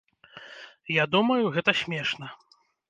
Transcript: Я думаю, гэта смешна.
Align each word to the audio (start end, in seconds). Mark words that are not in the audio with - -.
Я 1.01 1.05
думаю, 1.17 1.43
гэта 1.59 1.71
смешна. 1.87 2.27